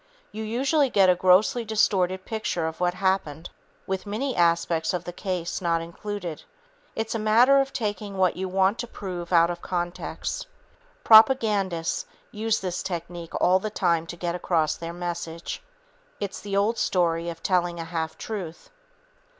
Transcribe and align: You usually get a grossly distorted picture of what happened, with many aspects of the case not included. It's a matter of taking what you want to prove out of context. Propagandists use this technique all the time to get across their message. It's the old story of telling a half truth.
You 0.31 0.43
usually 0.43 0.89
get 0.89 1.11
a 1.11 1.15
grossly 1.15 1.63
distorted 1.63 2.25
picture 2.25 2.65
of 2.65 2.79
what 2.79 2.95
happened, 2.95 3.51
with 3.85 4.07
many 4.07 4.35
aspects 4.35 4.95
of 4.95 5.03
the 5.03 5.13
case 5.13 5.61
not 5.61 5.79
included. 5.79 6.41
It's 6.95 7.13
a 7.13 7.19
matter 7.19 7.61
of 7.61 7.71
taking 7.71 8.17
what 8.17 8.35
you 8.35 8.49
want 8.49 8.79
to 8.79 8.87
prove 8.87 9.31
out 9.31 9.51
of 9.51 9.61
context. 9.61 10.47
Propagandists 11.03 12.07
use 12.31 12.61
this 12.61 12.81
technique 12.81 13.39
all 13.39 13.59
the 13.59 13.69
time 13.69 14.07
to 14.07 14.15
get 14.17 14.33
across 14.33 14.75
their 14.75 14.91
message. 14.91 15.61
It's 16.19 16.39
the 16.39 16.57
old 16.57 16.79
story 16.79 17.29
of 17.29 17.43
telling 17.43 17.79
a 17.79 17.83
half 17.85 18.17
truth. 18.17 18.71